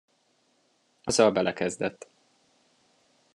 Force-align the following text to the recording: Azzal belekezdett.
Azzal 1.03 1.31
belekezdett. 1.31 2.09